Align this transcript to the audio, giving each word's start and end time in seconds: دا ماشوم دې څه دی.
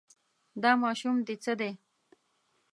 دا 0.63 0.71
ماشوم 0.83 1.15
دې 1.27 1.35
څه 1.43 1.53
دی. 1.59 1.71